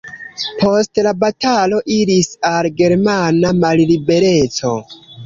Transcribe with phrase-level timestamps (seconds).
[0.61, 4.73] Post la batalo iris al germana mallibereco.